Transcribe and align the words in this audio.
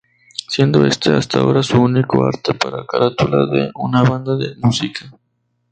Siendo 0.49 0.83
este, 0.83 1.11
hasta 1.13 1.37
ahora 1.37 1.61
su 1.61 1.79
único 1.79 2.25
arte 2.25 2.55
para 2.55 2.87
carátula 2.87 3.45
de 3.45 3.69
una 3.75 4.01
banda 4.01 4.35
de 4.35 4.55
música. 4.55 5.05